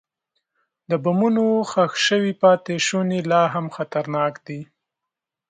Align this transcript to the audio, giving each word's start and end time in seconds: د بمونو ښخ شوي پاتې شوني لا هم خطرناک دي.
د 0.89 0.91
بمونو 1.03 1.45
ښخ 1.71 1.91
شوي 2.07 2.33
پاتې 2.43 2.75
شوني 2.87 3.19
لا 3.31 3.43
هم 3.53 3.65
خطرناک 3.75 4.33
دي. 4.47 4.61